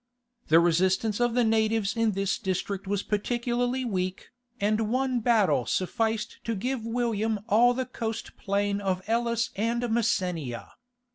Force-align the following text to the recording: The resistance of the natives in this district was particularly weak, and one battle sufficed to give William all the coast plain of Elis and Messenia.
The 0.47 0.59
resistance 0.59 1.21
of 1.21 1.35
the 1.35 1.43
natives 1.43 1.95
in 1.95 2.13
this 2.13 2.39
district 2.39 2.87
was 2.87 3.03
particularly 3.03 3.85
weak, 3.85 4.29
and 4.59 4.89
one 4.89 5.19
battle 5.19 5.67
sufficed 5.67 6.39
to 6.45 6.55
give 6.55 6.83
William 6.83 7.39
all 7.47 7.75
the 7.75 7.85
coast 7.85 8.35
plain 8.35 8.81
of 8.81 9.03
Elis 9.05 9.51
and 9.55 9.83
Messenia. 9.91 10.71